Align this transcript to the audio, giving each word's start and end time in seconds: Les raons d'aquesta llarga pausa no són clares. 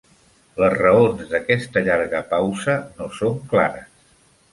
Les 0.61 0.71
raons 0.77 1.19
d'aquesta 1.33 1.83
llarga 1.87 2.21
pausa 2.31 2.79
no 3.01 3.11
són 3.19 3.37
clares. 3.53 4.09